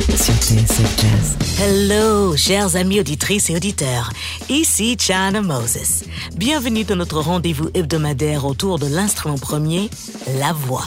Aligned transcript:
Jazz. 0.00 1.36
Hello, 1.58 2.34
chers 2.36 2.74
amis 2.76 3.00
auditrices 3.00 3.50
et 3.50 3.56
auditeurs. 3.56 4.10
Ici 4.48 4.96
China 4.98 5.42
Moses. 5.42 6.04
Bienvenue 6.36 6.84
dans 6.84 6.96
notre 6.96 7.20
rendez-vous 7.20 7.68
hebdomadaire 7.74 8.46
autour 8.46 8.78
de 8.78 8.86
l'instrument 8.86 9.36
premier, 9.36 9.90
la 10.38 10.52
voix. 10.52 10.86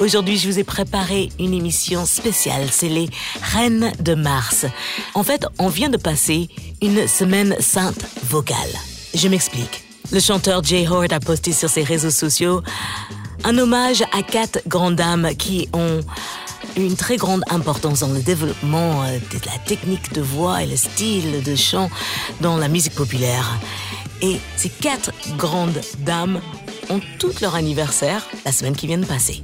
Aujourd'hui, 0.00 0.38
je 0.38 0.48
vous 0.48 0.58
ai 0.58 0.64
préparé 0.64 1.28
une 1.38 1.52
émission 1.52 2.06
spéciale, 2.06 2.68
c'est 2.70 2.88
les 2.88 3.10
Reines 3.42 3.92
de 4.00 4.14
Mars. 4.14 4.64
En 5.14 5.22
fait, 5.22 5.44
on 5.58 5.68
vient 5.68 5.90
de 5.90 5.98
passer 5.98 6.48
une 6.80 7.06
semaine 7.06 7.54
sainte 7.60 8.06
vocale. 8.24 8.56
Je 9.14 9.28
m'explique. 9.28 9.84
Le 10.10 10.20
chanteur 10.20 10.64
Jay 10.64 10.86
Horde 10.88 11.12
a 11.12 11.20
posté 11.20 11.52
sur 11.52 11.68
ses 11.68 11.82
réseaux 11.82 12.10
sociaux 12.10 12.62
un 13.44 13.58
hommage 13.58 14.02
à 14.12 14.22
quatre 14.22 14.60
grandes 14.66 14.96
dames 14.96 15.30
qui 15.36 15.68
ont 15.72 16.00
une 16.82 16.96
très 16.96 17.16
grande 17.16 17.42
importance 17.50 18.00
dans 18.00 18.12
le 18.12 18.20
développement 18.20 19.02
euh, 19.02 19.18
de 19.18 19.46
la 19.46 19.58
technique 19.66 20.12
de 20.12 20.20
voix 20.20 20.62
et 20.62 20.66
le 20.66 20.76
style 20.76 21.42
de 21.42 21.56
chant 21.56 21.90
dans 22.40 22.56
la 22.56 22.68
musique 22.68 22.94
populaire. 22.94 23.58
Et 24.22 24.38
ces 24.56 24.68
quatre 24.68 25.12
grandes 25.36 25.80
dames 26.00 26.40
ont 26.90 27.00
toutes 27.18 27.40
leur 27.40 27.54
anniversaire 27.54 28.26
la 28.44 28.52
semaine 28.52 28.74
qui 28.74 28.86
vient 28.86 28.98
de 28.98 29.06
passer. 29.06 29.42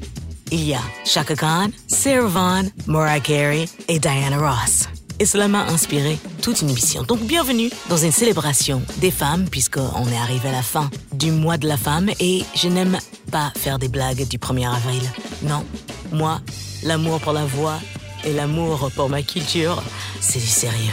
Il 0.50 0.64
y 0.64 0.74
a 0.74 0.80
Chaka 1.04 1.34
Khan, 1.34 1.68
Sarah 1.88 2.26
Vaughan, 2.26 2.68
Mariah 2.86 3.20
Carey 3.20 3.64
et 3.88 3.98
Diana 3.98 4.38
Ross. 4.38 4.88
Et 5.20 5.26
cela 5.26 5.46
m'a 5.46 5.64
inspiré 5.66 6.18
toute 6.42 6.60
une 6.62 6.70
émission. 6.70 7.04
Donc 7.04 7.20
bienvenue 7.20 7.70
dans 7.88 7.96
une 7.96 8.10
célébration 8.10 8.82
des 8.98 9.12
femmes, 9.12 9.48
puisqu'on 9.48 10.08
est 10.08 10.16
arrivé 10.16 10.48
à 10.48 10.52
la 10.52 10.62
fin 10.62 10.90
du 11.12 11.30
mois 11.30 11.56
de 11.56 11.68
la 11.68 11.76
femme 11.76 12.10
et 12.18 12.44
je 12.56 12.68
n'aime 12.68 12.98
pas 13.30 13.52
faire 13.56 13.78
des 13.78 13.88
blagues 13.88 14.26
du 14.26 14.38
1er 14.38 14.68
avril. 14.68 15.02
Non, 15.42 15.64
moi, 16.10 16.40
l'amour 16.84 17.20
pour 17.20 17.32
la 17.32 17.44
voix 17.44 17.80
et 18.24 18.32
l'amour 18.32 18.90
pour 18.94 19.08
ma 19.08 19.22
culture, 19.22 19.82
c'est 20.20 20.38
du 20.38 20.46
sérieux. 20.46 20.92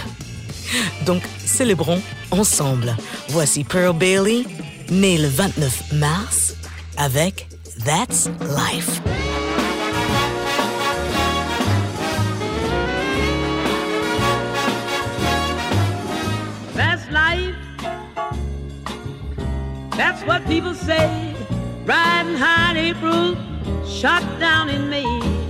Donc 1.05 1.21
célébrons 1.45 2.01
ensemble. 2.31 2.95
Voici 3.29 3.63
Pearl 3.63 3.95
Bailey, 3.95 4.43
née 4.89 5.17
le 5.17 5.27
29 5.27 5.93
mars, 5.93 6.55
avec 6.97 7.47
That's 7.85 8.29
Life. 8.41 9.01
That's 16.75 17.09
life. 17.11 17.55
That's 19.97 20.23
what 20.25 20.45
people 20.47 20.73
say. 20.73 21.35
Riding 21.85 22.35
high 22.35 22.71
in 22.71 22.77
April, 22.77 23.35
shot 23.85 24.23
down 24.39 24.69
in 24.69 24.89
May. 24.89 25.40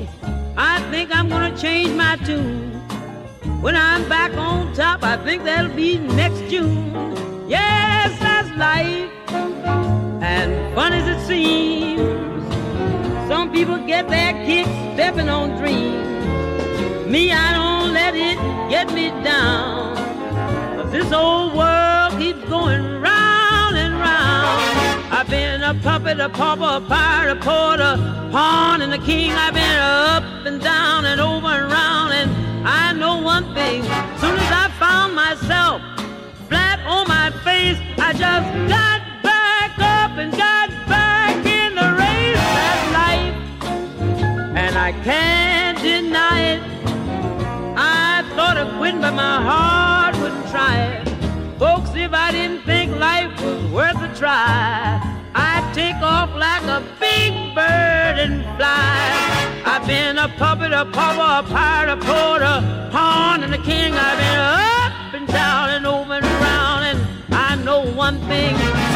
I 0.63 0.79
think 0.91 1.09
I'm 1.11 1.27
gonna 1.27 1.57
change 1.57 1.89
my 1.89 2.17
tune. 2.17 2.73
When 3.61 3.75
I'm 3.75 4.07
back 4.07 4.31
on 4.37 4.71
top, 4.75 5.03
I 5.03 5.17
think 5.17 5.43
that'll 5.43 5.75
be 5.75 5.97
next 5.97 6.41
June. 6.51 6.93
Yes, 7.49 8.11
that's 8.19 8.47
life. 8.59 9.09
And 10.21 10.75
fun 10.75 10.93
as 10.93 11.07
it 11.07 11.19
seems, 11.25 12.43
some 13.27 13.51
people 13.51 13.79
get 13.87 14.07
their 14.07 14.33
kicks 14.45 14.69
stepping 14.93 15.29
on 15.29 15.57
dreams. 15.57 17.07
Me, 17.07 17.31
I 17.31 17.53
don't 17.53 17.91
let 17.91 18.13
it 18.13 18.37
get 18.69 18.93
me 18.93 19.09
down. 19.23 19.95
But 20.77 20.91
this 20.91 21.11
old 21.11 21.55
world 21.55 22.19
keeps 22.19 22.47
going 22.47 23.01
round. 23.01 23.10
I've 25.21 25.29
been 25.29 25.61
a 25.61 25.75
puppet, 25.75 26.19
a 26.19 26.29
pauper, 26.29 26.83
a 26.83 26.87
pirate, 26.89 27.37
a 27.37 27.39
porter, 27.39 27.95
pawn, 28.31 28.81
and 28.81 28.91
a 28.91 28.97
king. 28.97 29.29
I've 29.29 29.53
been 29.53 29.79
up 29.79 30.23
and 30.47 30.59
down 30.59 31.05
and 31.05 31.21
over 31.21 31.45
and 31.45 31.71
round. 31.71 32.13
And 32.13 32.67
I 32.67 32.91
know 32.93 33.21
one 33.21 33.53
thing. 33.53 33.83
Soon 34.17 34.33
as 34.33 34.51
I 34.51 34.73
found 34.79 35.13
myself 35.13 35.79
flat 36.49 36.79
on 36.87 37.07
my 37.07 37.29
face, 37.43 37.77
I 37.99 38.13
just 38.13 38.49
got 38.67 39.01
back 39.21 39.77
up 39.77 40.17
and 40.17 40.31
got 40.31 40.69
back 40.89 41.45
in 41.45 41.75
the 41.75 41.89
race. 42.01 42.41
That's 42.57 42.85
life. 42.97 43.35
And 44.57 44.75
I 44.75 44.91
can't 45.03 45.77
deny 45.83 46.41
it. 46.53 46.63
I 47.77 48.23
thought 48.35 48.57
of 48.57 48.75
quitting, 48.79 49.01
but 49.01 49.13
my 49.13 49.39
heart 49.39 50.17
wouldn't 50.17 50.47
try 50.49 50.77
it. 50.81 51.07
Folks, 51.59 51.91
if 51.93 52.11
I 52.11 52.31
didn't 52.31 52.63
think 52.63 52.95
life 52.95 53.39
was 53.43 53.71
worth 53.71 54.01
a 54.01 54.11
try, 54.15 55.10
take 55.73 55.95
off 56.01 56.29
like 56.35 56.63
a 56.63 56.81
big 56.99 57.55
bird 57.55 58.19
and 58.19 58.43
fly. 58.57 59.63
I've 59.65 59.87
been 59.87 60.17
a 60.17 60.27
puppet, 60.27 60.73
a 60.73 60.85
pauper, 60.85 61.47
a 61.47 61.49
pirate, 61.49 61.93
a 61.93 61.97
porter, 61.97 62.89
pawn, 62.91 63.43
and 63.43 63.53
a 63.53 63.57
king. 63.57 63.93
I've 63.93 64.17
been 64.17 64.39
up 64.39 65.13
and 65.13 65.27
down 65.27 65.69
and 65.69 65.87
over 65.87 66.13
and 66.13 66.25
around, 66.25 66.83
and 66.83 67.33
I 67.33 67.55
know 67.55 67.85
one 67.93 68.19
thing. 68.27 68.90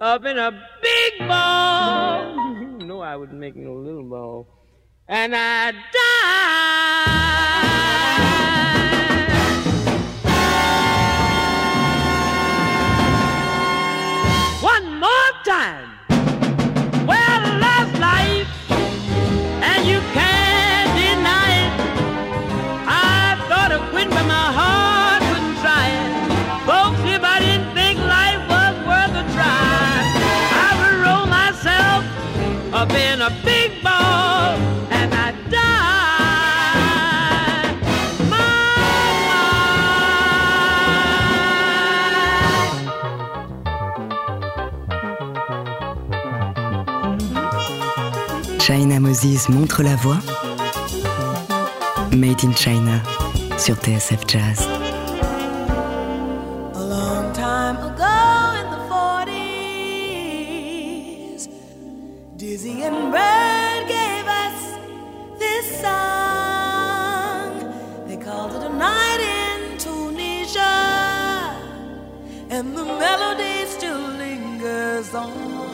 Up 0.00 0.24
in 0.24 0.38
a 0.38 0.50
big 0.82 1.28
ball. 1.28 2.34
no, 2.78 3.00
I 3.00 3.16
wouldn't 3.16 3.38
make 3.38 3.56
no 3.56 3.74
little 3.74 4.04
ball. 4.04 4.48
And 5.08 5.34
I 5.34 5.72
died. 5.72 5.86
One 14.62 15.00
more 15.00 15.32
time. 15.44 15.95
China 48.66 48.98
Moses 48.98 49.48
montre 49.48 49.84
la 49.84 49.94
voix. 49.94 50.18
Made 52.10 52.42
in 52.42 52.52
China 52.52 53.00
sur 53.56 53.76
TSF 53.76 54.26
Jazz. 54.26 54.66
A 56.74 56.80
long 56.80 57.32
time 57.32 57.76
ago 57.76 58.56
in 58.58 58.68
the 58.72 58.78
40s, 61.30 61.46
Dizzy 62.36 62.82
and 62.82 63.12
Bird 63.12 63.86
gave 63.86 64.26
us 64.26 64.74
this 65.38 65.80
song. 65.80 67.52
They 68.08 68.16
called 68.16 68.52
it 68.56 68.64
a 68.64 68.68
night 68.68 69.20
in 69.20 69.78
Tunisia, 69.78 71.54
and 72.50 72.76
the 72.76 72.84
melody 72.84 73.64
still 73.66 74.00
lingers 74.18 75.14
on. 75.14 75.65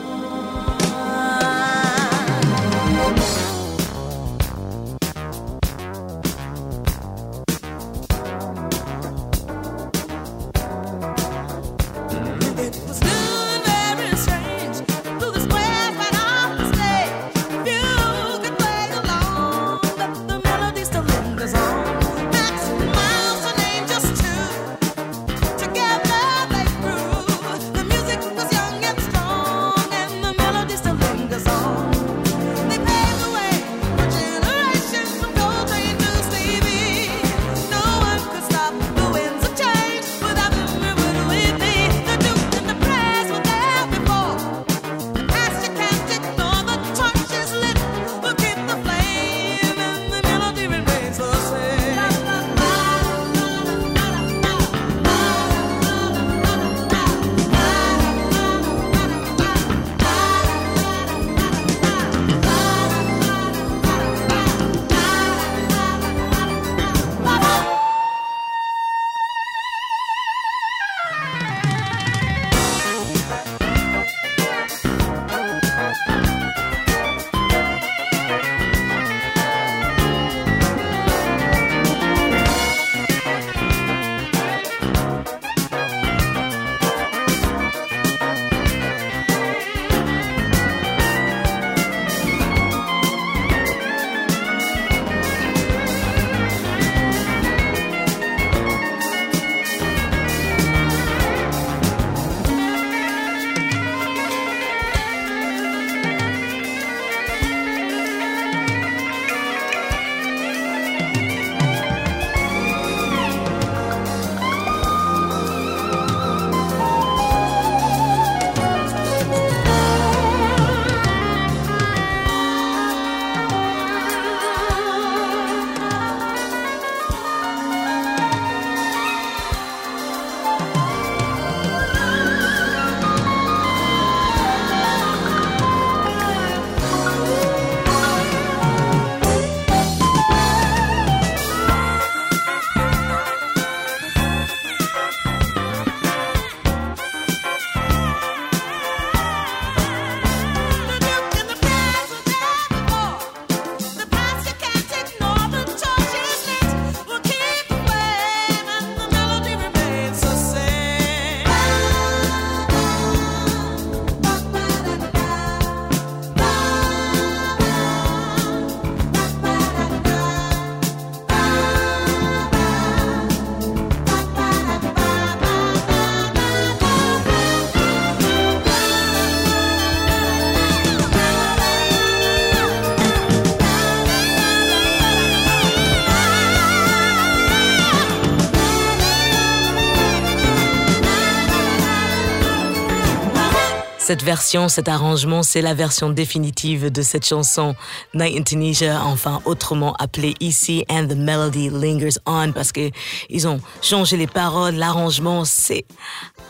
Cette 194.03 194.21
version, 194.21 194.67
cet 194.67 194.89
arrangement, 194.89 195.43
c'est 195.43 195.61
la 195.61 195.73
version 195.73 196.09
définitive 196.09 196.91
de 196.91 197.01
cette 197.01 197.25
chanson 197.25 197.73
Night 198.13 198.37
in 198.37 198.43
Tunisia, 198.43 199.01
enfin 199.05 199.41
autrement 199.45 199.93
appelée 199.93 200.33
ici 200.41 200.83
And 200.89 201.07
the 201.07 201.15
Melody 201.15 201.69
Lingers 201.69 202.19
On 202.25 202.51
parce 202.51 202.73
que 202.73 202.91
ils 203.29 203.47
ont 203.47 203.61
changé 203.81 204.17
les 204.17 204.27
paroles, 204.27 204.75
l'arrangement, 204.75 205.45
c'est 205.45 205.85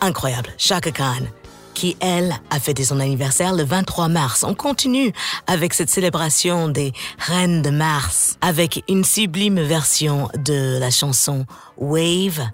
incroyable. 0.02 0.50
Chaka 0.58 0.90
Khan 0.90 1.28
qui, 1.76 1.96
elle, 2.00 2.34
a 2.50 2.60
fêté 2.60 2.84
son 2.84 3.00
anniversaire 3.00 3.54
le 3.54 3.64
23 3.64 4.08
mars. 4.08 4.44
On 4.44 4.56
continue 4.56 5.14
avec 5.46 5.76
cette 5.76 5.92
célébration 5.92 6.70
des 6.70 6.92
Reines 7.20 7.62
de 7.62 7.70
Mars, 7.70 8.38
avec 8.42 8.84
une 8.90 9.04
sublime 9.04 9.62
version 9.62 10.28
de 10.38 10.80
la 10.80 10.90
chanson 10.90 11.46
Wave 11.78 12.48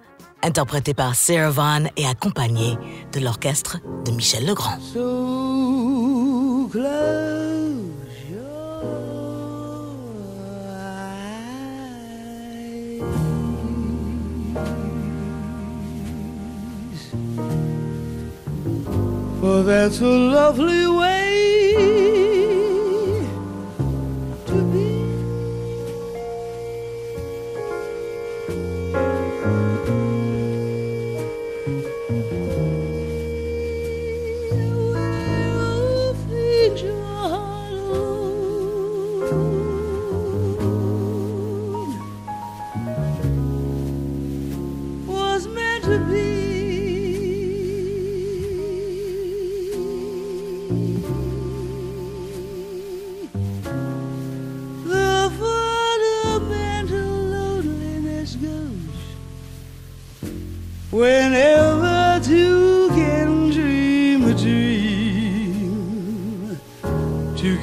interprété 0.44 0.94
par 0.94 1.16
Sarah 1.16 1.52
Vaughan 1.52 1.90
et 1.98 2.06
accompagné 2.06 2.78
de 3.14 3.20
l'orchestre 3.20 3.78
de 4.06 4.12
Michel 4.12 4.46
Legrand. 4.46 4.78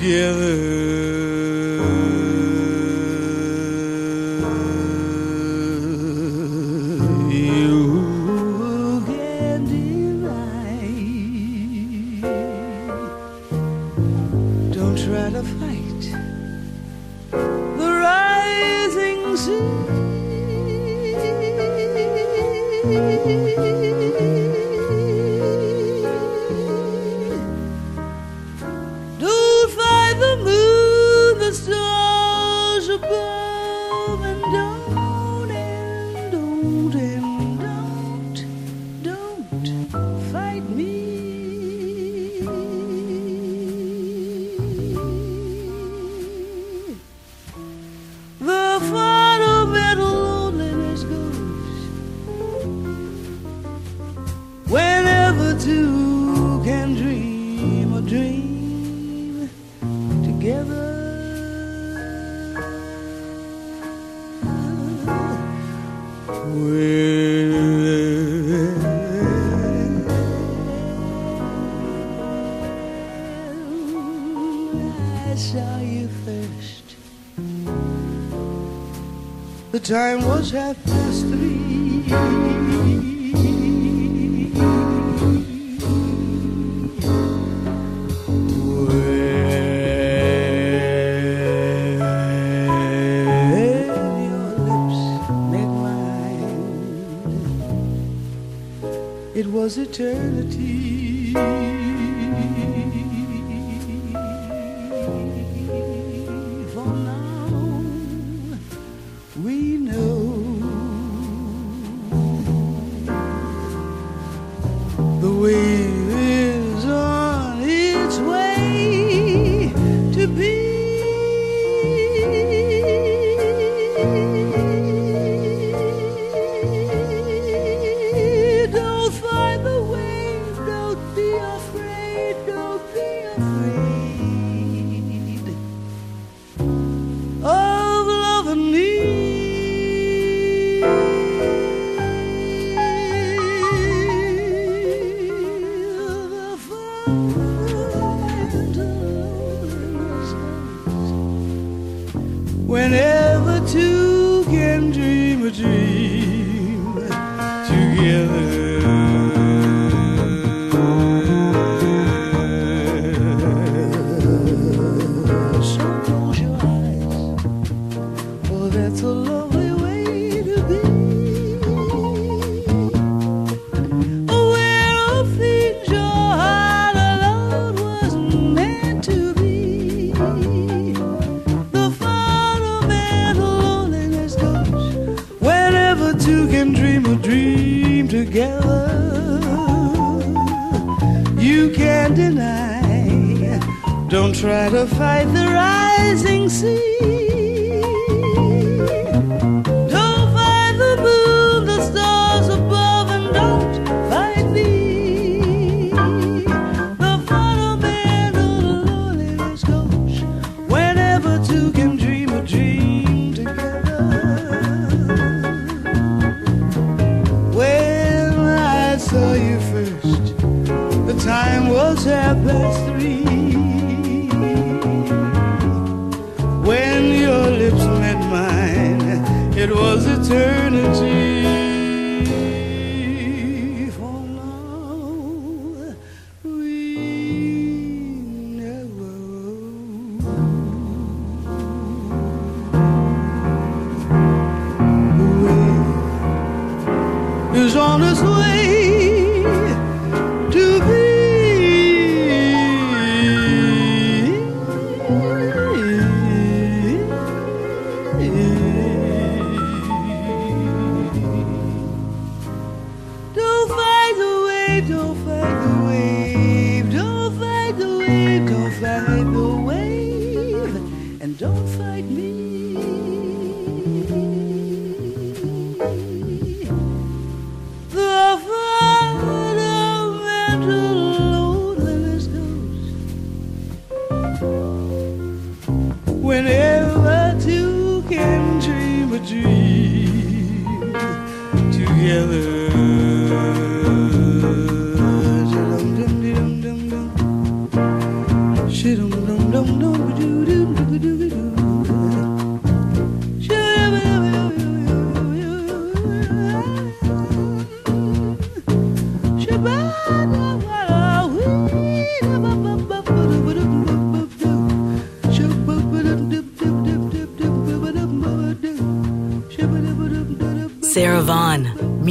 Together. 0.06 0.65
Time 79.86 80.20
was 80.26 80.50
half 80.50 80.76
past 80.84 81.05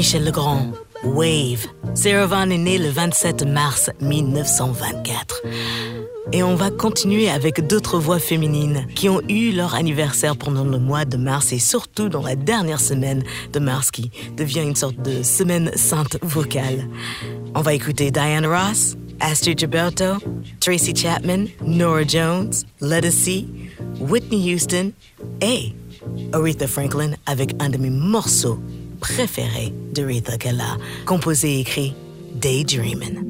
Michel 0.05 0.23
Legrand, 0.23 0.71
Wave. 1.03 1.65
Seravan 1.95 2.51
est 2.51 2.59
né 2.59 2.77
le 2.77 2.89
27 2.89 3.43
mars 3.47 3.89
1924. 4.01 5.41
Et 6.31 6.43
on 6.43 6.53
va 6.53 6.69
continuer 6.69 7.27
avec 7.27 7.65
d'autres 7.65 7.97
voix 7.97 8.19
féminines 8.19 8.85
qui 8.93 9.09
ont 9.09 9.19
eu 9.27 9.51
leur 9.51 9.73
anniversaire 9.73 10.37
pendant 10.37 10.63
le 10.63 10.77
mois 10.77 11.05
de 11.05 11.17
mars 11.17 11.51
et 11.53 11.57
surtout 11.57 12.07
dans 12.07 12.21
la 12.21 12.35
dernière 12.35 12.79
semaine 12.81 13.23
de 13.51 13.57
mars 13.57 13.89
qui 13.89 14.11
devient 14.37 14.61
une 14.61 14.75
sorte 14.75 15.01
de 15.01 15.23
semaine 15.23 15.71
sainte 15.75 16.19
vocale. 16.21 16.87
On 17.55 17.61
va 17.61 17.73
écouter 17.73 18.11
Diane 18.11 18.45
Ross, 18.45 18.97
Astrid 19.19 19.57
Gilberto, 19.57 20.19
Tracy 20.59 20.95
Chapman, 20.95 21.45
Nora 21.65 22.05
Jones, 22.05 22.51
Let 22.79 23.09
See, 23.09 23.47
Whitney 23.99 24.53
Houston 24.53 24.91
et 25.41 25.73
Aretha 26.31 26.67
Franklin 26.67 27.13
avec 27.25 27.55
un 27.59 27.69
de 27.69 27.77
mes 27.77 27.89
morceaux 27.89 28.59
préféré 28.95 29.73
de 29.93 30.03
Rita 30.03 30.37
Gala, 30.37 30.77
composé 31.05 31.55
et 31.55 31.59
écrit 31.59 31.93
Daydreamin'. 32.35 33.24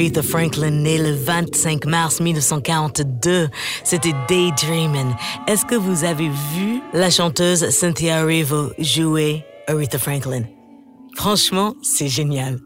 Aretha 0.00 0.22
Franklin, 0.22 0.70
née 0.70 0.96
le 0.96 1.12
25 1.12 1.84
mars 1.84 2.20
1942, 2.20 3.50
c'était 3.84 4.14
Daydreamin'. 4.30 5.14
Est-ce 5.46 5.66
que 5.66 5.74
vous 5.74 6.04
avez 6.04 6.30
vu 6.54 6.80
la 6.94 7.10
chanteuse 7.10 7.68
Cynthia 7.68 8.20
Erivo 8.20 8.70
jouer 8.78 9.44
Aretha 9.66 9.98
Franklin? 9.98 10.44
Franchement, 11.16 11.74
c'est 11.82 12.08
génial. 12.08 12.60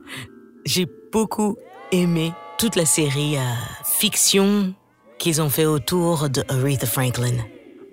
J'ai 0.65 0.87
beaucoup 1.13 1.57
aimé 1.91 2.33
toute 2.57 2.77
la 2.77 2.87
série 2.87 3.37
euh, 3.37 3.41
fiction 3.83 4.73
qu'ils 5.19 5.43
ont 5.43 5.51
fait 5.51 5.67
autour 5.67 6.29
de 6.31 6.45
Aretha 6.49 6.87
Franklin. 6.87 7.35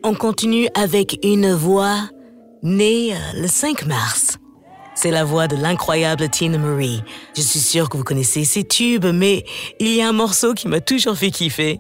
On 0.04 0.14
continue 0.14 0.68
avec 0.76 1.18
une 1.24 1.52
voix 1.52 1.98
née 2.62 3.16
euh, 3.16 3.42
le 3.42 3.48
5 3.48 3.88
mars 3.88 4.38
c'est 5.02 5.10
la 5.10 5.24
voix 5.24 5.48
de 5.48 5.56
l'incroyable 5.56 6.30
Tina 6.30 6.60
Marie. 6.60 7.02
Je 7.36 7.42
suis 7.42 7.60
sûre 7.60 7.90
que 7.90 7.98
vous 7.98 8.04
connaissez 8.04 8.46
ses 8.46 8.64
tubes, 8.64 9.08
mais 9.12 9.44
il 9.80 9.96
y 9.96 10.02
a 10.02 10.08
un 10.08 10.12
morceau 10.12 10.54
qui 10.54 10.68
m'a 10.68 10.80
toujours 10.80 11.18
fait 11.18 11.32
kiffer. 11.32 11.80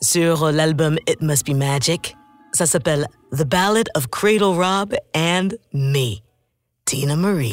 Sur 0.00 0.52
l'album 0.52 0.96
It 1.08 1.20
Must 1.22 1.44
Be 1.44 1.56
Magic, 1.56 2.16
ça 2.52 2.66
s'appelle 2.66 3.08
The 3.32 3.42
Ballad 3.42 3.88
of 3.96 4.06
Cradle 4.08 4.54
Rob 4.56 4.94
and 5.16 5.48
Me. 5.72 6.18
Tina 6.84 7.16
Marie. 7.16 7.52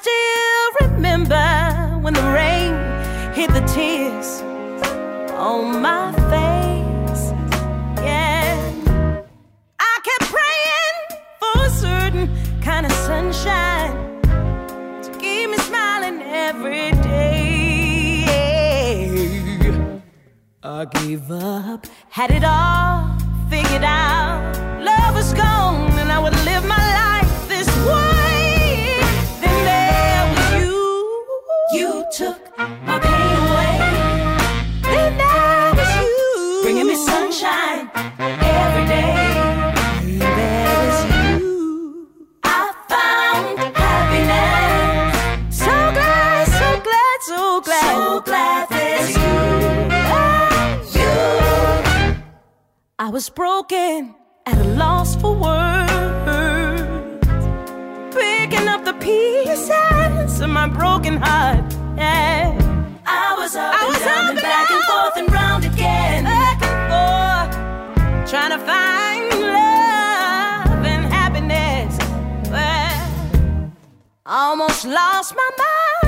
still 0.00 0.68
remember 0.82 1.46
when 2.02 2.14
the 2.14 2.26
rain 2.40 2.72
hit 3.38 3.50
the 3.58 3.64
tears 3.74 4.42
on 5.32 5.80
my 5.80 6.12
face. 6.32 7.24
Yeah, 8.08 8.56
I 9.78 9.94
kept 10.08 10.24
praying 10.36 10.98
for 11.40 11.54
a 11.70 11.70
certain 11.70 12.26
kind 12.60 12.84
of 12.86 12.92
sunshine 13.08 13.94
to 15.04 15.10
keep 15.22 15.50
me 15.50 15.58
smiling 15.70 16.18
every 16.46 16.90
day. 17.02 18.24
I 20.62 20.84
gave 20.84 21.30
up, 21.30 21.86
had 22.10 22.30
it 22.30 22.44
all 22.44 22.98
figured 23.48 23.84
out. 23.84 24.42
Love 24.90 25.05
I 53.06 53.08
was 53.08 53.28
broken, 53.28 54.16
at 54.46 54.58
a 54.58 54.64
loss 54.74 55.14
for 55.14 55.32
words, 55.32 55.92
picking 58.12 58.66
up 58.66 58.84
the 58.84 58.94
pieces 58.94 60.40
of 60.40 60.50
my 60.50 60.66
broken 60.66 61.16
heart. 61.18 61.64
Yeah. 61.96 62.50
I 63.06 63.36
was 63.38 63.54
up 63.54 63.72
I 63.72 63.78
and 63.78 63.88
was 63.90 63.98
down 64.00 64.10
up 64.10 64.20
and 64.22 64.28
and 64.30 64.42
back 64.42 64.70
and 64.72 64.80
down. 64.80 64.90
forth 64.90 65.16
and 65.18 65.32
round 65.32 65.64
again, 65.66 66.24
back 66.24 66.60
and 66.66 66.80
forth, 66.90 68.28
trying 68.28 68.50
to 68.50 68.58
find 68.66 69.24
love 69.40 70.84
and 70.84 71.04
happiness. 71.06 71.96
Well, 72.50 73.70
almost 74.26 74.84
lost 74.84 75.32
my 75.36 75.50
mind 75.56 76.05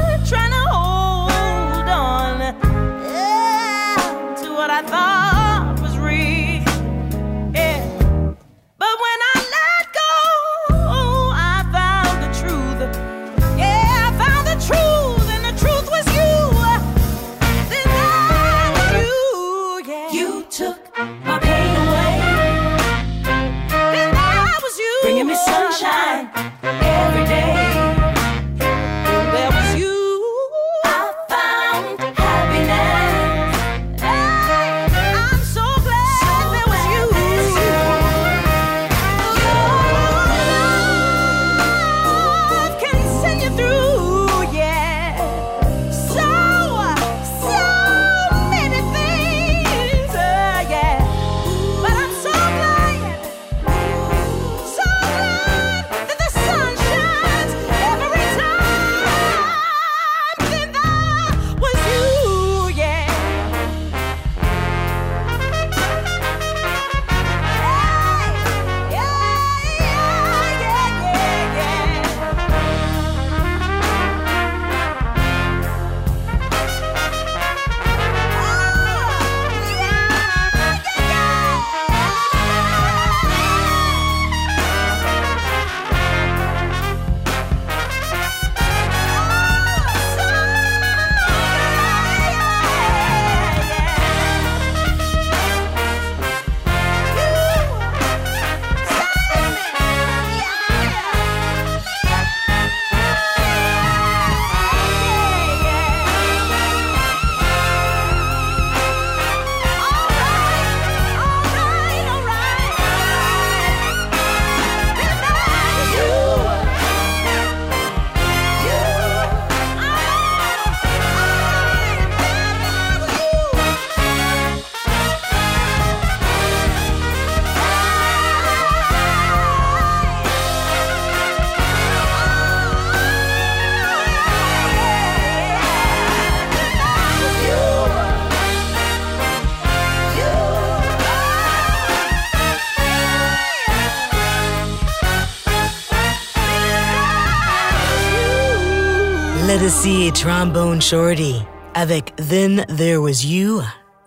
See 149.83 150.11
Trombone 150.11 150.83
Shorty 150.83 151.37
avec 151.75 152.13
Then 152.17 152.67
There 152.77 152.97
Was 152.97 153.25
You. 153.25 153.61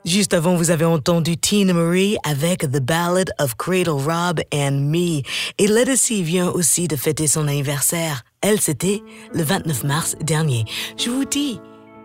Juste 0.03 0.33
avant, 0.33 0.55
vous 0.55 0.69
avez 0.69 0.83
entendu 0.83 1.37
Tina 1.37 1.71
Marie 1.71 2.17
avec 2.25 2.69
The 2.69 2.81
Ballad 2.81 3.31
of 3.39 3.55
Cradle 3.55 3.91
Rob 3.91 4.41
and 4.53 4.89
Me. 4.91 5.21
Et 5.59 5.67
Let 5.67 5.89
Us 5.89 6.01
See 6.01 6.23
vient 6.23 6.49
aussi 6.49 6.89
de 6.89 6.97
fêter 6.97 7.25
son 7.25 7.47
anniversaire. 7.47 8.23
Elle, 8.41 8.59
c'était 8.59 9.01
le 9.33 9.43
29 9.43 9.85
mars 9.85 10.17
dernier. 10.19 10.65
Je 10.97 11.09
vous 11.09 11.23
dis, 11.23 11.61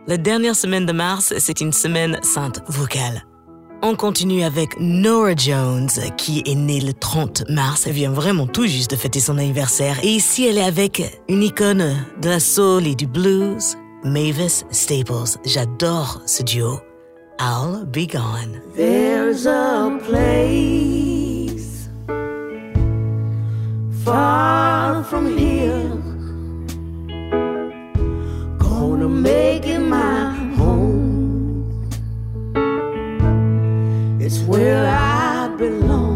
la 0.07 0.17
dernière 0.17 0.55
semaine 0.55 0.87
de 0.87 0.93
mars, 0.93 1.35
c'est 1.39 1.61
une 1.61 1.73
semaine 1.73 2.21
sainte 2.23 2.63
vocale. 2.69 3.25
On 3.83 3.95
continue 3.95 4.43
avec 4.43 4.81
Nora 4.81 5.35
Jones, 5.37 5.89
qui 6.17 6.43
est 6.47 6.55
née 6.55 6.81
le 6.81 6.93
30 6.93 7.49
mars. 7.51 7.87
Elle 7.87 7.93
vient 7.93 8.11
vraiment 8.11 8.47
tout 8.47 8.67
juste 8.67 8.91
de 8.91 8.97
fêter 8.97 9.21
son 9.21 9.39
anniversaire. 9.39 9.99
Et 10.03 10.09
ici, 10.09 10.47
elle 10.47 10.59
est 10.59 10.65
avec 10.65 11.03
une 11.29 11.43
icône 11.43 11.95
de 12.21 12.29
la 12.29 12.41
soul 12.41 12.87
et 12.87 12.95
du 12.95 13.07
blues, 13.07 13.77
Mavis 14.03 14.65
Staples. 14.71 15.39
J'adore 15.45 16.23
ce 16.27 16.43
duo. 16.43 16.81
I'll 17.39 17.85
be 17.85 18.07
gone. 18.07 18.63
There's 18.75 19.47
a 19.47 19.99
place 20.07 21.89
far 24.05 25.05
from 25.05 25.37
here. 25.37 25.93
Gonna 28.59 29.09
make 29.09 29.67
it 29.67 29.81
my 29.81 30.26
It's 34.27 34.41
where 34.41 34.85
I 34.85 35.47
belong. 35.57 36.16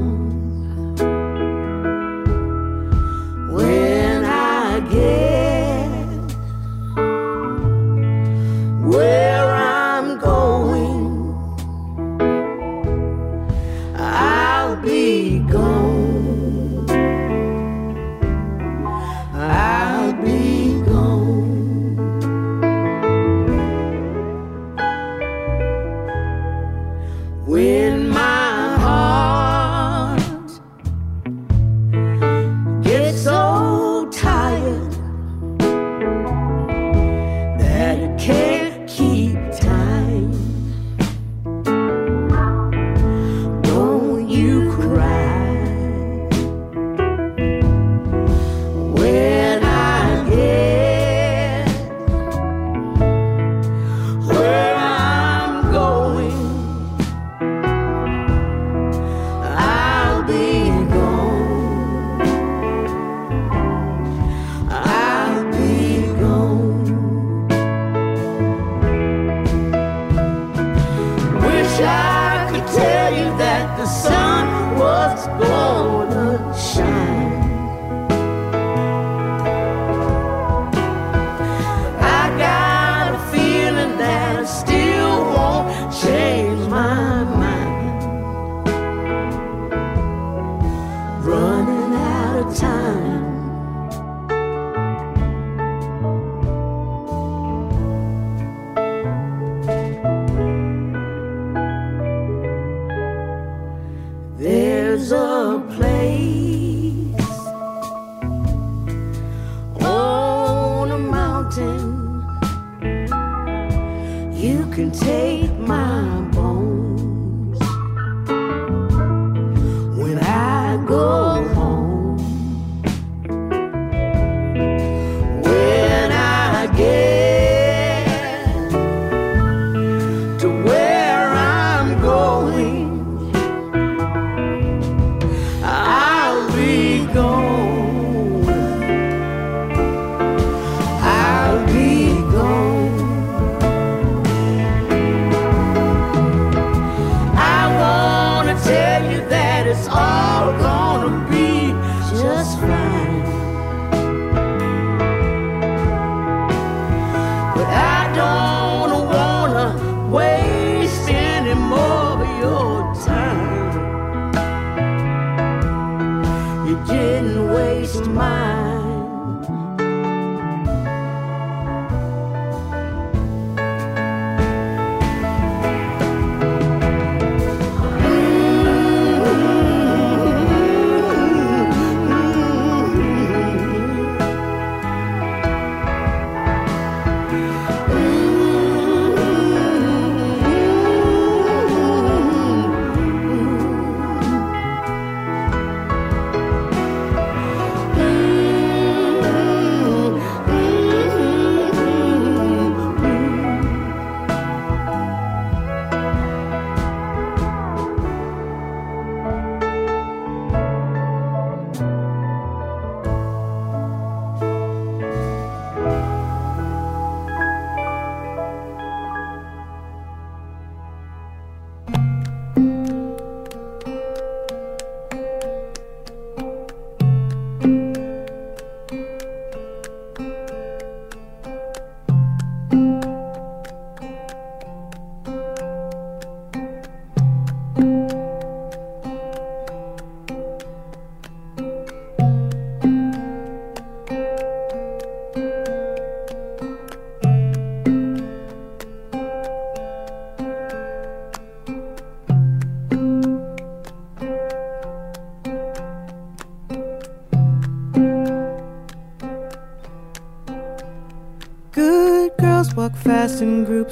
차 92.52 92.89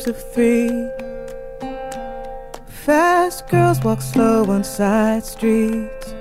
of 0.09 0.33
three. 0.33 0.89
Fast 2.67 3.47
girls 3.49 3.83
walk 3.85 4.01
slow 4.01 4.45
on 4.47 4.65
side 4.65 5.25
streets. 5.25 6.15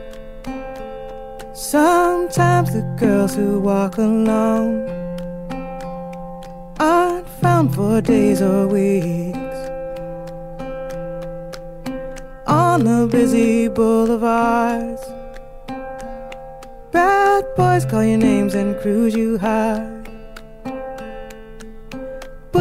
Sometimes 1.54 2.73
the 2.73 2.82
girls 3.00 3.34
who 3.36 3.60
walk 3.60 3.97
alone 3.97 4.89
aren't 6.80 7.30
found 7.41 7.73
for 7.73 8.02
days 8.02 8.41
or 8.41 8.67
weeks. 8.67 9.38
On 12.45 12.84
the 12.84 13.08
busy 13.10 13.69
boulevards, 13.69 15.04
bad 16.91 17.45
boys 17.56 17.86
call 17.86 18.04
your 18.04 18.17
names 18.17 18.54
and 18.54 18.78
cruise 18.82 19.15
you 19.15 19.38
hard. 19.38 19.97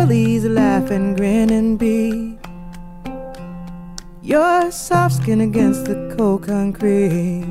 Bullies 0.07 0.45
laugh 0.45 0.93
and 0.93 1.17
grin 1.17 1.51
and 1.51 1.77
beat 1.81 2.39
your 4.23 4.71
soft 4.71 5.17
skin 5.17 5.41
against 5.41 5.87
the 5.87 6.15
cold 6.17 6.45
concrete. 6.45 7.43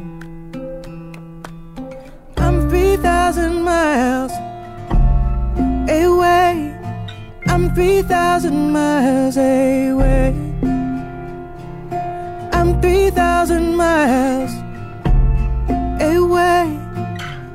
I'm 2.38 2.70
3,000 2.70 3.62
miles 3.62 4.32
away. 5.90 6.80
I'm 7.48 7.76
3,000 7.76 8.72
miles 8.72 9.36
away. 9.36 10.34
I'm 12.54 12.82
3,000 12.82 13.76
miles 13.76 14.54
away. 16.00 16.80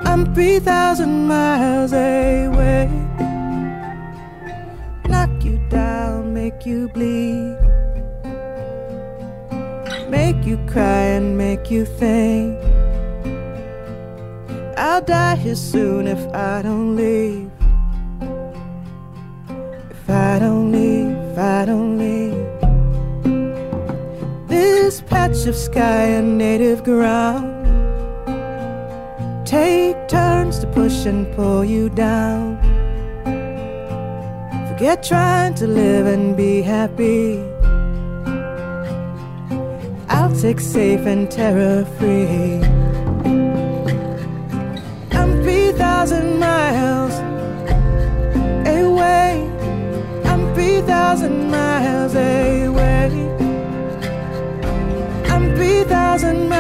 I'm 0.05 0.35
3,000 0.35 1.27
miles 1.27 1.93
away. 1.95 3.00
Make 6.61 6.67
you 6.67 6.89
bleed. 6.89 7.57
Make 10.11 10.45
you 10.45 10.59
cry 10.67 11.05
and 11.17 11.39
make 11.39 11.71
you 11.71 11.87
think. 11.87 12.59
I'll 14.77 15.01
die 15.01 15.37
here 15.37 15.57
soon 15.57 16.07
if 16.07 16.19
I 16.35 16.61
don't 16.61 16.97
leave. 16.97 17.51
If 19.91 20.11
I 20.11 20.39
don't 20.39 20.71
leave, 20.71 21.17
if 21.33 21.39
I 21.39 21.65
don't 21.65 21.97
leave. 21.97 22.47
This 24.49 25.01
patch 25.01 25.47
of 25.47 25.57
sky 25.57 26.05
and 26.19 26.37
native 26.37 26.85
ground. 26.85 27.49
Take 29.47 29.97
turns 30.09 30.59
to 30.59 30.67
push 30.67 31.07
and 31.07 31.27
pull 31.35 31.65
you 31.65 31.89
down. 31.89 32.70
Forget 34.81 35.03
trying 35.03 35.53
to 35.57 35.67
live 35.67 36.07
and 36.07 36.35
be 36.35 36.63
happy. 36.63 37.39
I'll 40.09 40.35
take 40.41 40.59
safe 40.59 41.05
and 41.05 41.31
terror 41.31 41.85
free. 41.99 42.63
I'm 45.13 45.43
3,000 45.43 46.39
miles 46.39 47.15
away. 48.67 49.45
I'm 50.25 50.55
3,000 50.55 51.51
miles 51.51 52.15
away. 52.15 53.11
I'm 55.29 55.55
3,000 55.57 56.49
miles 56.49 56.60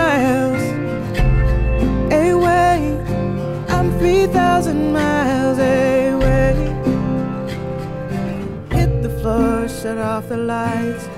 shut 9.90 9.98
off 9.98 10.28
the 10.28 10.36
lights 10.36 11.08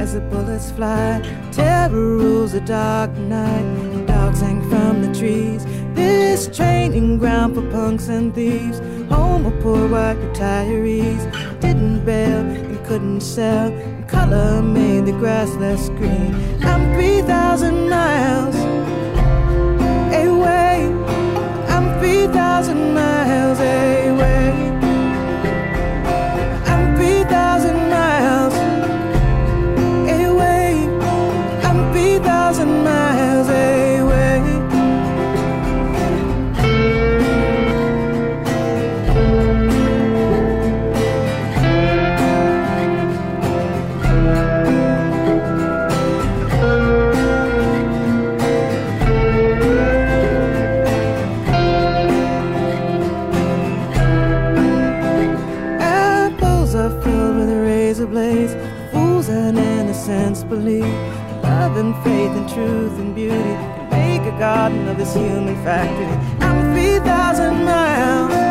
as 0.00 0.14
the 0.14 0.20
bullets 0.30 0.70
fly. 0.70 1.20
Terror 1.52 1.90
rules 1.90 2.52
the 2.52 2.60
dark 2.60 3.10
night. 3.18 4.06
Dogs 4.06 4.40
hang 4.40 4.62
from 4.70 5.02
the 5.02 5.12
trees. 5.18 5.66
This 5.94 6.48
training 6.56 7.18
ground 7.18 7.56
for 7.56 7.70
punks 7.70 8.08
and 8.08 8.34
thieves. 8.34 8.78
Home 9.12 9.44
of 9.44 9.60
poor 9.60 9.86
white 9.86 10.16
retirees. 10.16 11.22
Didn't 11.60 12.06
bail 12.06 12.40
and 12.70 12.86
couldn't 12.86 13.20
sell. 13.20 13.70
Color 14.06 14.62
made 14.62 15.04
the 15.04 15.12
grass 15.12 15.50
less 15.56 15.90
green. 15.90 16.32
I'm 16.62 16.94
3,000 16.94 17.90
miles 17.90 18.56
away. 20.24 20.74
I'm 21.74 21.86
3,000 22.00 22.94
miles 22.94 23.58
away. 23.58 23.97
Faith 62.04 62.32
and 62.40 62.48
truth 62.48 62.98
and 62.98 63.14
beauty 63.14 63.36
can 63.36 63.88
make 63.90 64.22
a 64.22 64.38
garden 64.38 64.88
of 64.88 64.96
this 64.96 65.14
human 65.14 65.56
factory. 65.64 66.06
I'm 66.40 66.72
3,000 66.72 67.64
miles 67.64 68.47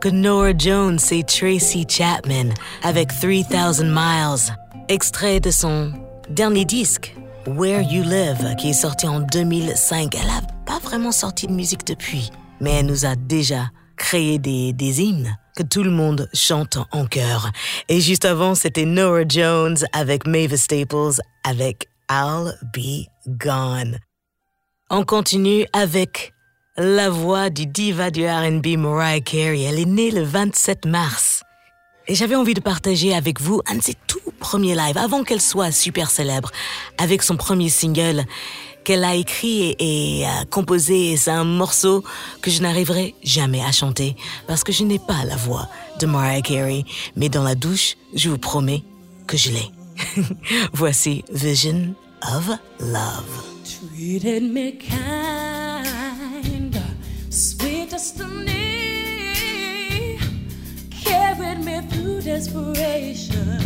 que 0.00 0.08
Nora 0.08 0.52
Jones 0.56 0.98
et 1.10 1.24
Tracy 1.24 1.86
Chapman 1.88 2.50
avec 2.82 3.08
3000 3.08 3.44
Miles, 3.82 4.56
extrait 4.88 5.40
de 5.40 5.50
son 5.50 5.92
dernier 6.28 6.64
disque, 6.64 7.14
Where 7.46 7.82
You 7.82 8.02
Live, 8.02 8.56
qui 8.56 8.70
est 8.70 8.74
sorti 8.74 9.06
en 9.06 9.20
2005. 9.20 10.14
Elle 10.14 10.26
n'a 10.26 10.42
pas 10.66 10.78
vraiment 10.78 11.12
sorti 11.12 11.46
de 11.46 11.52
musique 11.52 11.86
depuis, 11.86 12.30
mais 12.60 12.72
elle 12.72 12.86
nous 12.86 13.06
a 13.06 13.16
déjà 13.16 13.70
créé 13.96 14.38
des, 14.38 14.72
des 14.72 15.02
hymnes 15.02 15.36
que 15.56 15.62
tout 15.62 15.82
le 15.82 15.90
monde 15.90 16.28
chante 16.32 16.78
en 16.92 17.06
chœur. 17.06 17.50
Et 17.88 18.00
juste 18.00 18.24
avant, 18.24 18.54
c'était 18.54 18.84
Nora 18.84 19.22
Jones 19.28 19.78
avec 19.92 20.26
Mavis 20.26 20.58
Staples 20.58 21.20
avec 21.44 21.88
I'll 22.10 22.54
Be 22.74 23.06
Gone. 23.26 23.98
On 24.90 25.04
continue 25.04 25.66
avec 25.72 26.32
la 26.78 27.10
voix 27.10 27.50
du 27.50 27.66
diva 27.66 28.10
du 28.10 28.24
RB 28.24 28.78
Mariah 28.78 29.20
Carey. 29.20 29.62
Elle 29.62 29.80
est 29.80 29.84
née 29.84 30.12
le 30.12 30.22
27 30.22 30.86
mars. 30.86 31.42
Et 32.06 32.14
j'avais 32.14 32.36
envie 32.36 32.54
de 32.54 32.60
partager 32.60 33.14
avec 33.14 33.40
vous 33.40 33.60
un 33.66 33.74
de 33.76 33.82
ses 33.82 33.96
tout 34.06 34.20
premiers 34.38 34.76
lives, 34.76 34.96
avant 34.96 35.24
qu'elle 35.24 35.40
soit 35.40 35.72
super 35.72 36.08
célèbre, 36.08 36.50
avec 36.96 37.22
son 37.22 37.36
premier 37.36 37.68
single 37.68 38.24
qu'elle 38.84 39.04
a 39.04 39.14
écrit 39.16 39.74
et, 39.78 40.20
et, 40.20 40.26
composé. 40.50 41.16
C'est 41.16 41.32
un 41.32 41.44
morceau 41.44 42.04
que 42.40 42.50
je 42.50 42.62
n'arriverai 42.62 43.14
jamais 43.24 43.62
à 43.62 43.72
chanter 43.72 44.16
parce 44.46 44.64
que 44.64 44.72
je 44.72 44.84
n'ai 44.84 45.00
pas 45.00 45.24
la 45.26 45.36
voix 45.36 45.68
de 45.98 46.06
Mariah 46.06 46.42
Carey. 46.42 46.84
Mais 47.16 47.28
dans 47.28 47.42
la 47.42 47.56
douche, 47.56 47.96
je 48.14 48.30
vous 48.30 48.38
promets 48.38 48.84
que 49.26 49.36
je 49.36 49.50
l'ai. 49.50 49.70
Voici 50.72 51.24
Vision 51.30 51.94
of 52.22 52.48
Love. 52.80 53.44
Desperation 62.38 63.58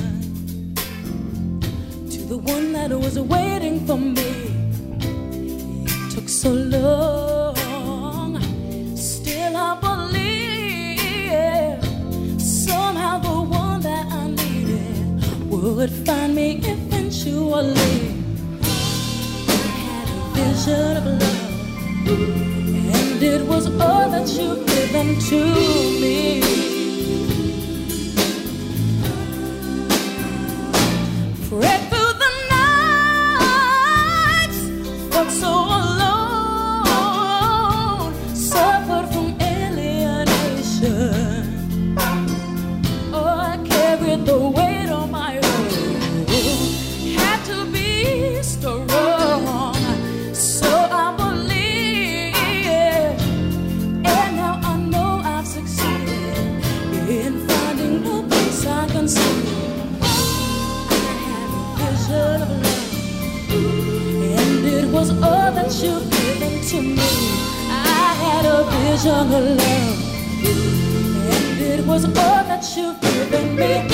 to 2.11 2.19
the 2.33 2.39
one 2.39 2.73
that 2.73 2.91
was 2.91 3.19
waiting 3.19 3.87
for 3.87 3.99
me. 3.99 4.33
It 5.85 6.11
took 6.15 6.27
so 6.27 6.53
long, 6.53 8.41
still 8.97 9.57
I 9.59 9.79
believe 9.89 11.01
somehow 12.41 13.19
the 13.19 13.43
one 13.43 13.83
that 13.83 14.07
I 14.11 14.29
needed 14.29 15.21
would 15.51 15.93
find 16.07 16.35
me 16.35 16.57
eventually 16.65 18.15
I 19.49 19.65
had 19.85 20.09
a 20.17 20.21
vision 20.33 20.97
of 20.97 21.05
love, 21.21 22.09
and 22.97 23.23
it 23.23 23.43
was 23.47 23.67
all 23.67 24.09
that 24.15 24.27
you've 24.29 24.65
given 24.67 25.19
to 25.29 25.41
me. 26.01 26.82
Right 31.53 31.81
through 31.91 32.15
the 32.15 32.31
night, 32.49 33.43
fought 35.13 35.31
so 35.31 35.72
vision 68.93 69.11
of 69.11 69.31
love. 69.31 70.03
And 70.43 71.61
it 71.61 71.87
was 71.87 72.05
all 72.05 72.45
that 72.45 72.65
you've 72.77 73.01
given 73.01 73.57
me. 73.57 73.92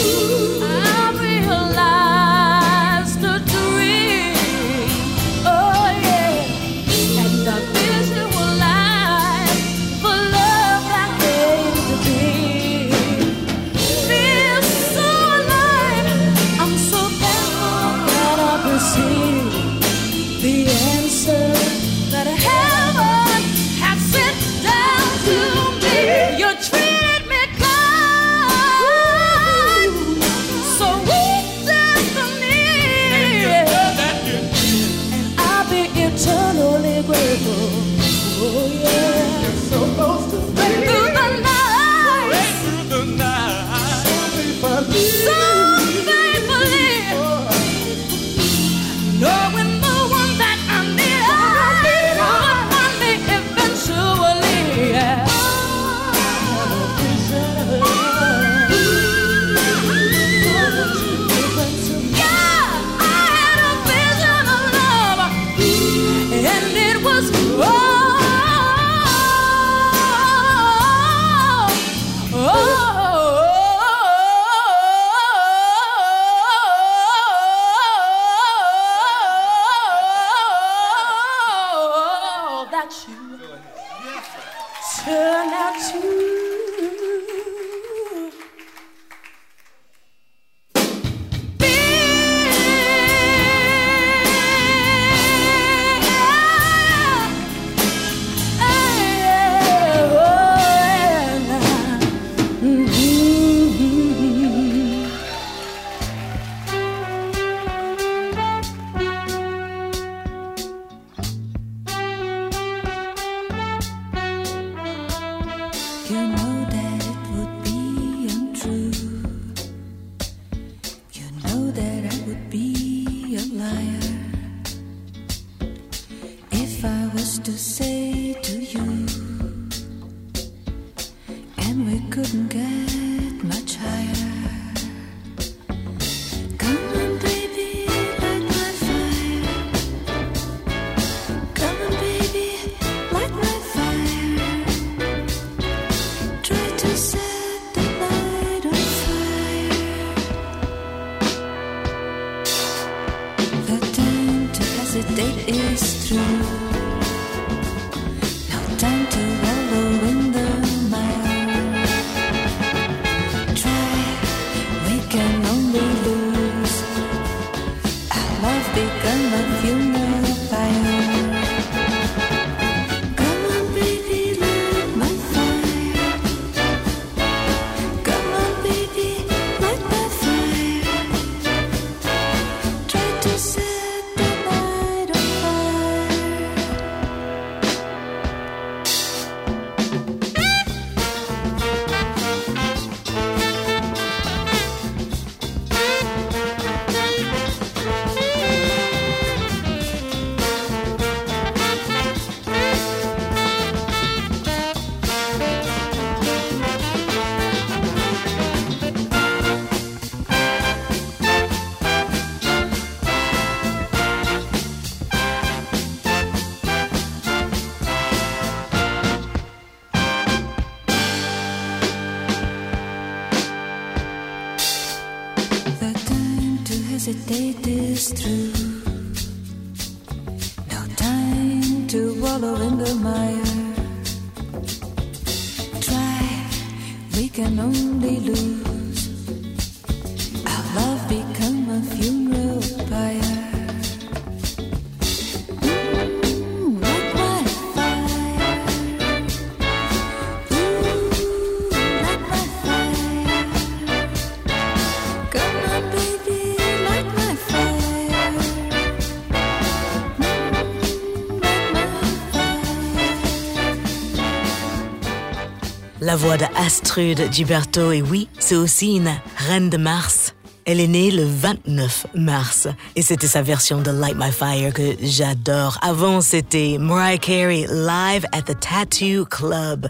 La 266.01 266.14
voix 266.14 266.36
de 266.36 266.44
Astrude 266.55 267.32
Gilberto, 267.32 267.90
et 267.90 268.03
oui, 268.03 268.28
c'est 268.38 268.55
aussi 268.55 268.96
une 268.96 269.11
reine 269.36 269.68
de 269.68 269.76
Mars. 269.76 270.34
Elle 270.64 270.78
est 270.78 270.86
née 270.86 271.11
le 271.11 271.24
29 271.24 272.07
mars 272.14 272.68
et 272.94 273.03
c'était 273.03 273.26
sa 273.26 273.42
version 273.42 273.80
de 273.80 273.90
Light 273.90 274.16
My 274.16 274.30
Fire 274.30 274.72
que 274.72 274.94
j'adore. 275.03 275.78
Avant, 275.82 276.20
c'était 276.20 276.76
Mariah 276.78 277.18
Carey 277.18 277.66
live 277.68 278.26
at 278.32 278.42
the 278.42 278.61
Tattoo 278.61 279.24
Club. 279.24 279.88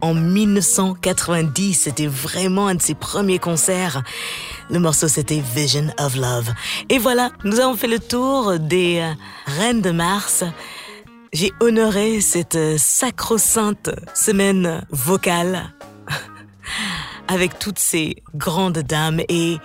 En 0.00 0.14
1990, 0.14 1.74
c'était 1.74 2.06
vraiment 2.06 2.68
un 2.68 2.74
de 2.74 2.82
ses 2.82 2.94
premiers 2.94 3.38
concerts. 3.38 4.02
Le 4.70 4.80
morceau, 4.80 5.08
c'était 5.08 5.42
Vision 5.54 5.88
of 5.98 6.16
Love. 6.16 6.52
Et 6.88 6.98
voilà, 6.98 7.30
nous 7.44 7.60
avons 7.60 7.76
fait 7.76 7.86
le 7.86 8.00
tour 8.00 8.58
des 8.58 9.00
euh, 9.00 9.12
Reines 9.46 9.82
de 9.82 9.90
Mars. 9.90 10.42
J'ai 11.32 11.52
honoré 11.60 12.22
cette 12.22 12.54
euh, 12.54 12.76
sacro-sainte 12.78 13.90
semaine 14.14 14.86
vocale 14.90 15.74
avec 17.28 17.58
toutes 17.58 17.78
ces 17.78 18.22
grandes 18.34 18.78
dames 18.78 19.20
et, 19.28 19.58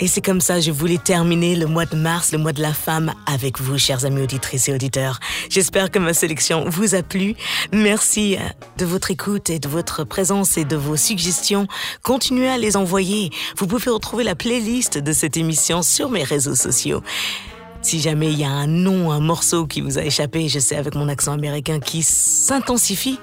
et 0.00 0.06
c'est 0.06 0.22
comme 0.22 0.40
ça 0.40 0.60
je 0.60 0.70
voulais 0.70 0.96
terminer 0.96 1.56
le 1.56 1.66
mois 1.66 1.84
de 1.84 1.94
mars, 1.94 2.32
le 2.32 2.38
mois 2.38 2.54
de 2.54 2.62
la 2.62 2.72
femme 2.72 3.12
avec 3.26 3.60
vous, 3.60 3.76
chers 3.76 4.06
amis 4.06 4.22
auditrices 4.22 4.70
et 4.70 4.72
auditeurs. 4.72 5.20
J'espère 5.50 5.90
que 5.90 5.98
ma 5.98 6.14
sélection 6.14 6.64
vous 6.66 6.94
a 6.94 7.02
plu. 7.02 7.34
Merci 7.70 8.36
euh, 8.36 8.40
de 8.78 8.86
votre 8.86 9.10
écoute 9.10 9.50
et 9.50 9.58
de 9.58 9.68
votre 9.68 10.04
présence 10.04 10.56
et 10.56 10.64
de 10.64 10.76
vos 10.76 10.96
suggestions. 10.96 11.66
Continuez 12.02 12.48
à 12.48 12.56
les 12.56 12.78
envoyer. 12.78 13.30
Vous 13.58 13.66
pouvez 13.66 13.90
retrouver 13.90 14.24
la 14.24 14.34
playlist 14.34 14.96
de 14.96 15.12
cette 15.12 15.36
émission 15.36 15.82
sur 15.82 16.08
mes 16.08 16.24
réseaux 16.24 16.54
sociaux. 16.54 17.02
Si 17.82 18.00
jamais 18.00 18.32
il 18.32 18.38
y 18.38 18.44
a 18.44 18.50
un 18.50 18.66
nom, 18.66 19.10
un 19.10 19.20
morceau 19.20 19.66
qui 19.66 19.80
vous 19.80 19.98
a 19.98 20.04
échappé, 20.04 20.48
je 20.48 20.58
sais 20.58 20.76
avec 20.76 20.94
mon 20.94 21.08
accent 21.08 21.32
américain 21.32 21.80
qui 21.80 22.02
s'intensifie 22.02 23.18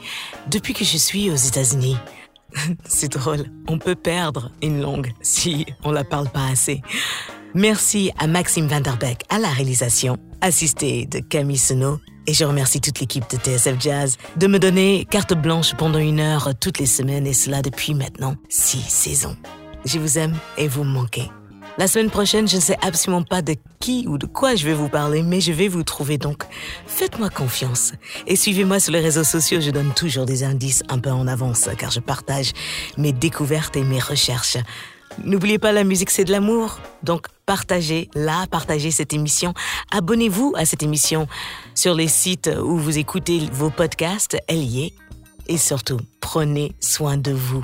depuis 0.49 0.73
que 0.73 0.83
je 0.83 0.97
suis 0.97 1.29
aux 1.29 1.35
États-Unis. 1.35 1.97
C'est 2.85 3.11
drôle, 3.11 3.45
on 3.67 3.77
peut 3.77 3.95
perdre 3.95 4.51
une 4.63 4.81
langue 4.81 5.13
si 5.21 5.65
on 5.83 5.91
la 5.91 6.03
parle 6.03 6.29
pas 6.29 6.47
assez. 6.47 6.81
Merci 7.53 8.11
à 8.17 8.27
Maxime 8.27 8.67
Vanderbeck 8.67 9.23
à 9.29 9.39
la 9.39 9.49
réalisation, 9.49 10.17
assisté 10.41 11.05
de 11.05 11.19
Camille 11.19 11.57
Senot. 11.57 11.99
Et 12.25 12.33
je 12.33 12.43
remercie 12.43 12.81
toute 12.81 12.99
l'équipe 12.99 13.23
de 13.29 13.37
TSF 13.37 13.79
Jazz 13.79 14.17
de 14.35 14.47
me 14.47 14.59
donner 14.59 15.07
carte 15.09 15.33
blanche 15.33 15.73
pendant 15.75 15.99
une 15.99 16.19
heure 16.19 16.51
toutes 16.59 16.79
les 16.79 16.85
semaines 16.85 17.25
et 17.25 17.33
cela 17.33 17.61
depuis 17.61 17.93
maintenant 17.93 18.35
six 18.49 18.81
saisons. 18.81 19.37
Je 19.85 19.97
vous 19.97 20.17
aime 20.17 20.35
et 20.57 20.67
vous 20.67 20.83
me 20.83 20.91
manquez. 20.91 21.29
La 21.77 21.87
semaine 21.87 22.09
prochaine, 22.09 22.47
je 22.47 22.55
ne 22.55 22.61
sais 22.61 22.77
absolument 22.81 23.21
pas 23.21 23.43
de 23.43 23.55
qui 23.79 24.05
ou 24.07 24.17
de 24.17 24.25
quoi 24.25 24.55
je 24.55 24.65
vais 24.65 24.73
vous 24.73 24.89
parler, 24.89 25.21
mais 25.21 25.41
je 25.41 25.51
vais 25.51 25.67
vous 25.67 25.83
trouver 25.83 26.17
donc. 26.17 26.43
Faites-moi 26.87 27.29
confiance 27.29 27.93
et 28.25 28.35
suivez-moi 28.35 28.79
sur 28.79 28.93
les 28.93 28.99
réseaux 28.99 29.23
sociaux. 29.23 29.61
Je 29.61 29.69
donne 29.69 29.93
toujours 29.93 30.25
des 30.25 30.43
indices 30.43 30.81
un 30.89 30.97
peu 30.97 31.11
en 31.11 31.27
avance 31.27 31.69
car 31.77 31.91
je 31.91 31.99
partage 31.99 32.53
mes 32.97 33.11
découvertes 33.11 33.75
et 33.77 33.83
mes 33.83 33.99
recherches. 33.99 34.57
N'oubliez 35.23 35.59
pas, 35.59 35.71
la 35.71 35.83
musique, 35.83 36.09
c'est 36.09 36.23
de 36.23 36.31
l'amour. 36.31 36.79
Donc, 37.03 37.27
partagez-la, 37.45 38.47
partagez 38.49 38.89
cette 38.89 39.13
émission. 39.13 39.53
Abonnez-vous 39.91 40.55
à 40.57 40.65
cette 40.65 40.81
émission 40.81 41.27
sur 41.75 41.93
les 41.93 42.07
sites 42.07 42.49
où 42.59 42.77
vous 42.77 42.97
écoutez 42.97 43.47
vos 43.51 43.69
podcasts, 43.69 44.35
elle 44.47 44.63
y 44.63 44.85
est. 44.85 44.93
Et 45.47 45.57
surtout, 45.57 45.99
prenez 46.21 46.75
soin 46.79 47.17
de 47.17 47.31
vous 47.31 47.63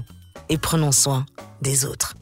et 0.50 0.60
prenons 0.60 0.92
soin 0.92 1.26
des 1.64 1.86
autres. 1.86 2.14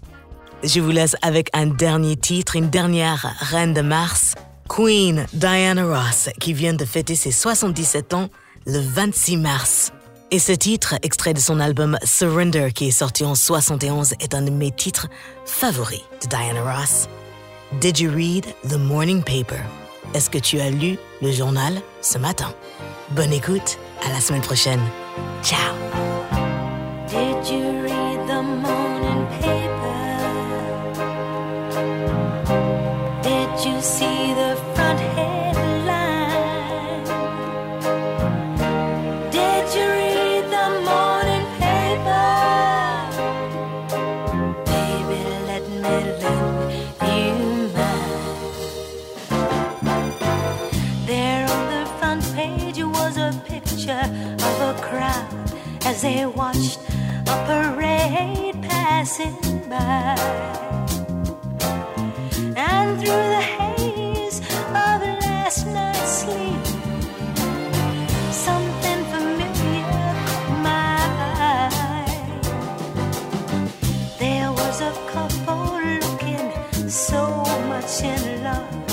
Je 0.63 0.79
vous 0.79 0.91
laisse 0.91 1.15
avec 1.21 1.49
un 1.53 1.65
dernier 1.65 2.15
titre, 2.15 2.55
une 2.55 2.69
dernière 2.69 3.35
reine 3.39 3.73
de 3.73 3.81
Mars, 3.81 4.35
Queen 4.69 5.25
Diana 5.33 5.85
Ross, 5.85 6.29
qui 6.39 6.53
vient 6.53 6.73
de 6.73 6.85
fêter 6.85 7.15
ses 7.15 7.31
77 7.31 8.13
ans 8.13 8.29
le 8.67 8.79
26 8.79 9.37
mars. 9.37 9.91
Et 10.29 10.37
ce 10.37 10.51
titre, 10.51 10.95
extrait 11.01 11.33
de 11.33 11.39
son 11.39 11.59
album 11.59 11.97
Surrender, 12.03 12.69
qui 12.73 12.87
est 12.87 12.91
sorti 12.91 13.25
en 13.25 13.33
71, 13.33 14.13
est 14.19 14.35
un 14.35 14.43
de 14.43 14.51
mes 14.51 14.71
titres 14.71 15.07
favoris 15.45 16.03
de 16.21 16.27
Diana 16.27 16.61
Ross. 16.61 17.07
Did 17.79 17.99
you 17.99 18.11
read 18.11 18.45
the 18.69 18.77
morning 18.77 19.23
paper? 19.23 19.61
Est-ce 20.13 20.29
que 20.29 20.37
tu 20.37 20.59
as 20.59 20.69
lu 20.69 20.97
le 21.21 21.31
journal 21.31 21.81
ce 22.01 22.17
matin? 22.17 22.53
Bonne 23.11 23.33
écoute, 23.33 23.79
à 24.05 24.09
la 24.13 24.21
semaine 24.21 24.41
prochaine. 24.41 24.81
Ciao! 25.43 25.73
Did 27.07 27.51
you 27.51 27.80
they 56.01 56.25
watched 56.25 56.79
a 57.27 57.35
parade 57.45 58.59
passing 58.63 59.37
by. 59.69 60.15
And 62.55 62.99
through 62.99 63.25
the 63.35 63.41
haze 63.55 64.39
of 64.39 65.01
last 65.21 65.67
night's 65.67 66.11
sleep, 66.21 66.65
something 68.31 68.99
familiar 69.13 70.13
caught 70.25 70.57
my 70.63 70.97
eye. 71.37 72.39
There 74.17 74.51
was 74.51 74.81
a 74.81 74.93
couple 75.13 75.79
looking 76.01 76.89
so 76.89 77.43
much 77.69 78.01
in 78.01 78.43
love, 78.43 78.90